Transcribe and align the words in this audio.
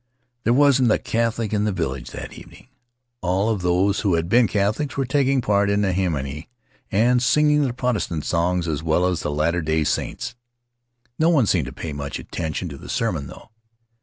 There 0.45 0.53
wasn't 0.55 0.91
a 0.91 0.97
Catholic 0.97 1.53
in 1.53 1.63
the 1.63 1.71
village 1.71 2.09
that 2.09 2.33
evening. 2.33 2.69
All 3.21 3.49
of 3.51 3.61
those 3.61 3.99
who 3.99 4.15
had 4.15 4.29
been 4.29 4.47
Catholics 4.47 4.97
were 4.97 5.05
taking 5.05 5.41
part 5.41 5.69
in 5.69 5.83
the 5.83 5.93
himine 5.93 6.47
and 6.91 7.21
singing 7.21 7.61
the 7.67 7.71
Protestant 7.73 8.25
songs 8.25 8.67
as 8.67 8.81
well 8.81 9.05
as 9.05 9.19
the 9.21 9.29
Latter 9.29 9.61
Day 9.61 9.83
Saints'. 9.83 10.33
No 11.19 11.29
one 11.29 11.45
seemed 11.45 11.67
to 11.67 11.71
pay 11.71 11.93
much 11.93 12.17
attention 12.17 12.67
to 12.69 12.79
the 12.79 12.89
sermon, 12.89 13.27
though. 13.27 13.51